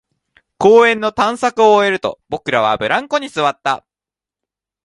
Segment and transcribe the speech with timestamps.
[0.57, 3.85] 公園の探索を終えると、僕らはブランコに座った